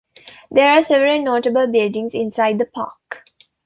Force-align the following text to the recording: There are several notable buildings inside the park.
There 0.49 0.67
are 0.67 0.83
several 0.83 1.21
notable 1.21 1.67
buildings 1.67 2.15
inside 2.15 2.57
the 2.57 2.65
park. 2.65 3.23